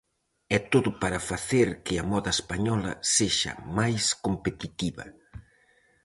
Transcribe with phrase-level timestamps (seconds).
[0.55, 5.05] E todo para facer que a moda española sexa máis competitiva.